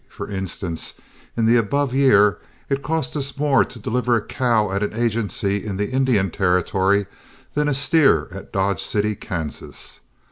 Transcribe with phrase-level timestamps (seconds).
[0.07, 0.95] For instance,
[1.37, 5.63] in the above year it cost us more to deliver a cow at an agency
[5.63, 7.05] in the Indian Territory
[7.53, 9.99] than a steer at Dodge City, Kansas.